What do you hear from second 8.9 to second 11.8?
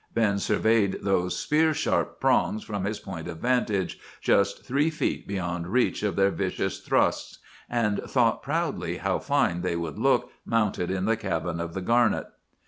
how fine they would look mounted in the cabin of